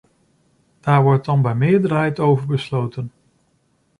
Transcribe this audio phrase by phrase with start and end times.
[0.79, 3.11] Daar wordt dan bij meerderheid over besloten.